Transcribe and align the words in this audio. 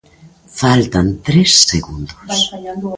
Faltan 0.61 1.07
tres 1.27 1.51
segundos. 1.71 2.27